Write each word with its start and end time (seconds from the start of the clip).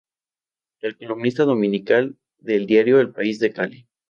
Es 0.79 0.95
columnista 0.95 1.43
dominical 1.43 2.17
del 2.39 2.65
diario 2.65 2.99
El 2.99 3.11
País 3.13 3.37
de 3.37 3.53
Cali. 3.53 3.87